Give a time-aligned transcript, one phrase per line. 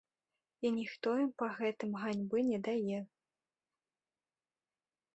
[0.67, 2.99] І ніхто ім па гэтым ганьбы не дае.